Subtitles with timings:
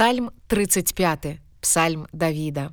[0.00, 2.70] Псальм 35 Псальм Давіда.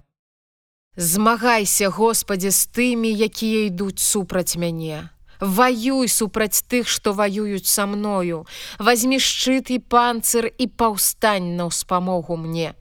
[0.97, 5.09] Змагайся, Господі, з тымі, якія ідуць супраць мяне.
[5.41, 8.47] Ваюй супраць тых, што ваююць са мною.
[8.79, 12.79] Вазьмі шчыт і панцыр і паўстань на ўспамогу мне.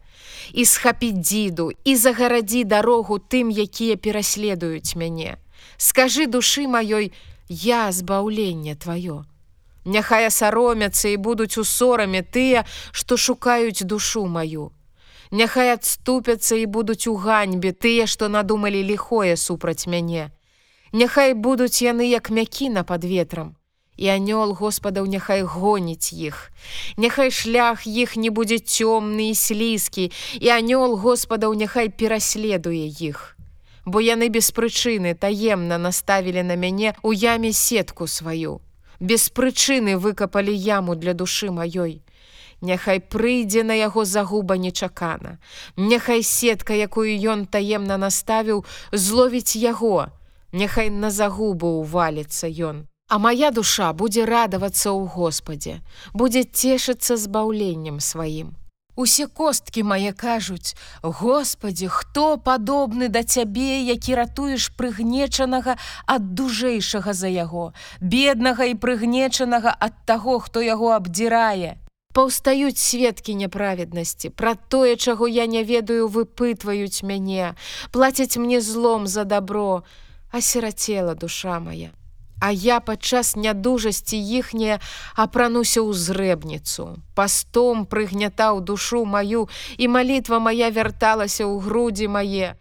[0.55, 5.43] І схапі дзіду і загарадзі дарогу тым, якія пераследуюць мяне.
[5.75, 7.11] Скажы душы маёй,
[7.51, 9.27] я збаўленне тваё.
[9.87, 14.73] Няхай асаромяцца і будуць у сораме тыя, што шукаюць душу маю.
[15.31, 20.35] Няхай адступяцца і будуць у ганьбе тыя, што надумалі ліхое супраць мяне.
[20.93, 23.55] Няхай будуць яны як мякіна пад ветрам.
[23.97, 26.51] І анёл Господаў няхай гоніць іх.
[26.99, 30.11] Няхай шлях іх не будзе цёмны і слізкі,
[30.43, 33.39] і анёл Господаў няхай пераследуе іх.
[33.87, 38.66] Бо яны без прычыны таемна наставілі на мяне ў яме сетку сваю
[39.01, 42.03] без прычыны выкапалі яму для душы маёй.
[42.61, 45.39] Няхай прыйдзе на яго загуба нечакана.
[45.77, 50.09] Няхай сетка, якую ён таемна наставіў, зловіць яго.
[50.53, 52.87] Няхай на загубу ўваліцца ён.
[53.09, 55.81] А моя душа будзе радавацца ў Господе,
[56.13, 58.57] будзе цешыцца збаўленнем сваім.
[58.97, 67.29] Усе косткі мае кажуць: Господі, хто падобны да цябе, які ратуеш прыгнечанага ад дужэйшага за
[67.29, 71.77] яго, беднага і прыгнечанага ад таго, хто яго абдзірае.
[72.17, 77.53] Паўстаюць сведкі няправеднасці, Пра тое, чаго я не ведаю, выпытваюць мяне,
[77.93, 79.85] плацяць мне злом за добро,
[80.33, 81.93] асірацела душа моя.
[82.41, 84.79] А я падчас нядужасці іхняе
[85.17, 87.01] апрануся ў зрэбніцу.
[87.17, 89.49] Пастом прыгнятаў душу маю,
[89.79, 92.57] і малітва моя вярталася ў грудзі мае.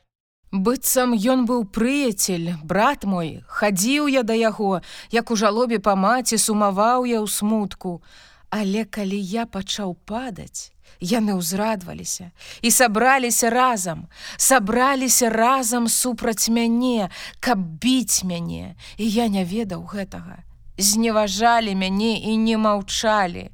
[0.55, 4.79] Быццам ён быў прыяцель, брат мой, хадзіў я да яго,
[5.11, 7.99] як у жалобе па маці сумаваў я ў смутку.
[8.55, 10.71] Але калі я пачаў падаць,
[11.03, 12.31] яны ўзрадваліся
[12.63, 14.05] і сабраліся разам,
[14.37, 17.09] сабраліся разам супраць мяне,
[17.43, 20.39] каб біць мяне, і я не ведаў гэтага.
[20.77, 23.49] Зневажалі мяне і не маўчалі.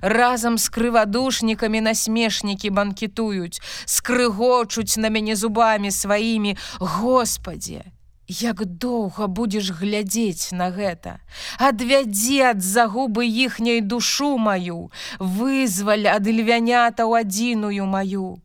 [0.00, 7.84] Разам з крывадушнікамі насмешнікі банкетуюць, скрыгочуць на мяне зубамі сваімі, Господе,
[8.28, 11.20] Як доўга будзеш глядзець на гэта,
[11.62, 18.42] Адвядзі ад загубы іхняй душу маю, вызваль ад львянята ў адзіную маю.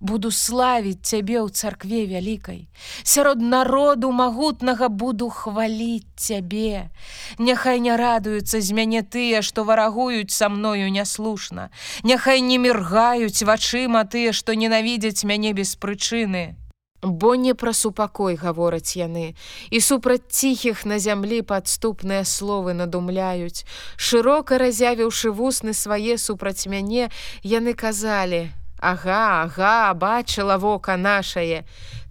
[0.00, 2.66] Буду славіць цябе ў царкве вялікай.
[3.04, 6.90] Сярод народу магутнага буду хваліць цябе.
[7.38, 11.68] Няхай не радуюцца з мяне тыя, што варагуюць са мною няслушна.
[12.02, 16.56] Няхай не міргаюць вачыма тыя, што ненавідзяць мяне без прычыны.
[17.02, 19.34] Бо не пра супакой гавораць яны,
[19.70, 23.64] і супраць ціхіх на зямлі падступныя словы надумляюць.
[23.96, 27.08] Шырока разявіўшы вусны свае супраць мяне,
[27.42, 31.64] яны казалі: «Ага, ага, бачыла вока нашае.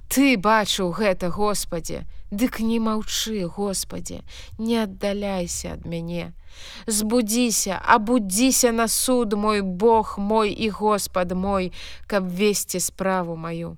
[0.10, 4.22] Ты бачыў гэта, Господе, Дык не маўчы, Господе,
[4.60, 6.34] не аддаляйся ад мяне.
[6.86, 11.74] Збудзіся, абудзіся на суд мой Бог мой і Господ мой,
[12.08, 13.78] каб весці справу маю.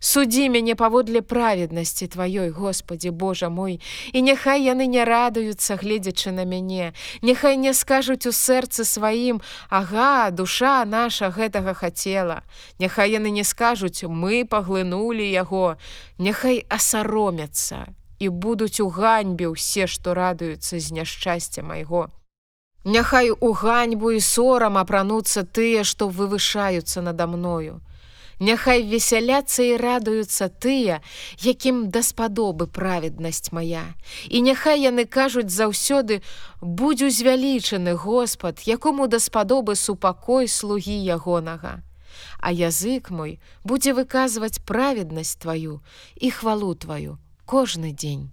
[0.00, 3.80] Судзі мяне паводле праведнасці тваёй, Господі Божа мой,
[4.12, 6.92] і няхай яны не радуюцца, гледзячы на мяне.
[7.22, 12.42] Няхай не скажуць у сэрцы сваім: Ага, душа наша гэтага хацела.
[12.78, 15.76] Няхай яны не скажуць: мы паглынулі яго,
[16.18, 17.86] Няхай асаромяцца
[18.20, 22.12] і будуць у ганьбе ўсе, што радуюцца з няшчасця майго.
[22.84, 27.80] Няхай у ганьбу і сорам апрануцца тыя, што вывышаюцца надо мною.
[28.40, 31.00] Няхай весяляцца і радуюцца тыя,
[31.44, 33.84] якім даспадобы праведнасць моя.
[34.32, 36.24] І няхай яны кажуць заўсёды:
[36.60, 41.84] будь узвялічаны Господ, якому даспадобы супакой слугі ягонага.
[42.40, 45.84] А язык мой будзе выказваць праведнасць тваю
[46.16, 48.32] і хвалу тваю кожны дзень.